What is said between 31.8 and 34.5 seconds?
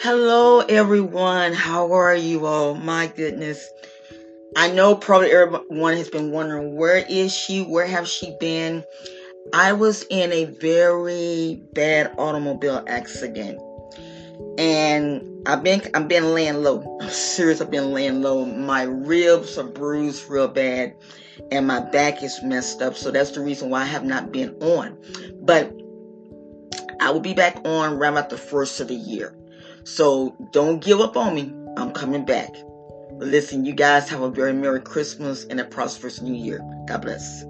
coming back. But listen, you guys have a